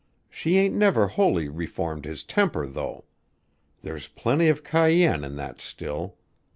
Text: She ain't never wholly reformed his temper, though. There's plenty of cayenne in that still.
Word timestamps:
She 0.31 0.57
ain't 0.57 0.73
never 0.73 1.09
wholly 1.09 1.47
reformed 1.47 2.05
his 2.05 2.23
temper, 2.23 2.65
though. 2.65 3.05
There's 3.83 4.07
plenty 4.07 4.47
of 4.47 4.63
cayenne 4.63 5.23
in 5.23 5.35
that 5.35 5.61
still. 5.61 6.17